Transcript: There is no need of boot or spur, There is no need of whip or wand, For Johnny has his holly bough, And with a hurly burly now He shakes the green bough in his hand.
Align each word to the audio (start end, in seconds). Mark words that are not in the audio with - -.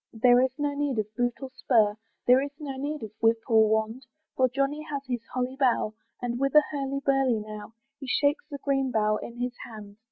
There 0.11 0.41
is 0.41 0.49
no 0.57 0.73
need 0.73 0.97
of 0.97 1.15
boot 1.15 1.35
or 1.43 1.51
spur, 1.53 1.95
There 2.25 2.41
is 2.41 2.49
no 2.57 2.75
need 2.75 3.03
of 3.03 3.11
whip 3.19 3.37
or 3.47 3.69
wand, 3.69 4.07
For 4.35 4.49
Johnny 4.49 4.81
has 4.89 5.03
his 5.07 5.21
holly 5.35 5.55
bough, 5.59 5.93
And 6.19 6.39
with 6.39 6.55
a 6.55 6.63
hurly 6.71 7.01
burly 7.05 7.37
now 7.39 7.75
He 7.99 8.07
shakes 8.07 8.45
the 8.49 8.57
green 8.63 8.89
bough 8.89 9.17
in 9.17 9.37
his 9.39 9.53
hand. 9.63 9.97